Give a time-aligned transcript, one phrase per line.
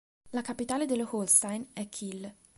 [0.31, 2.33] La capitale dello Holstein è Kiel.